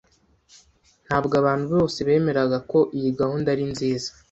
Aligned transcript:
Ntabwo 1.05 1.33
abantu 1.41 1.65
bose 1.75 1.97
bemeraga 2.07 2.57
ko 2.71 2.79
iyi 2.97 3.09
gahunda 3.19 3.47
ari 3.55 3.65
nziza. 3.71 4.09